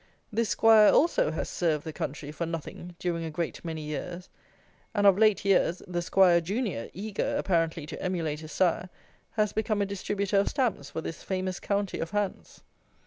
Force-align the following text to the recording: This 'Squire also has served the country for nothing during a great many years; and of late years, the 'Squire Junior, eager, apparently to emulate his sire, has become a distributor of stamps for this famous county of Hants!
This 0.33 0.49
'Squire 0.49 0.91
also 0.91 1.29
has 1.29 1.47
served 1.47 1.83
the 1.85 1.93
country 1.93 2.31
for 2.31 2.47
nothing 2.47 2.95
during 2.97 3.23
a 3.23 3.29
great 3.29 3.63
many 3.63 3.83
years; 3.83 4.29
and 4.95 5.05
of 5.05 5.15
late 5.15 5.45
years, 5.45 5.83
the 5.87 6.01
'Squire 6.01 6.41
Junior, 6.41 6.89
eager, 6.91 7.37
apparently 7.37 7.85
to 7.85 8.01
emulate 8.01 8.39
his 8.39 8.51
sire, 8.51 8.89
has 9.33 9.53
become 9.53 9.79
a 9.79 9.85
distributor 9.85 10.37
of 10.39 10.49
stamps 10.49 10.89
for 10.89 11.01
this 11.01 11.21
famous 11.21 11.59
county 11.59 11.99
of 11.99 12.09
Hants! 12.09 12.63